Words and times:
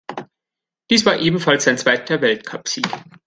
Dies 0.89 1.05
war 1.05 1.19
ebenfalls 1.19 1.65
sein 1.65 1.77
zweiter 1.77 2.21
Weltcupsieg. 2.21 2.89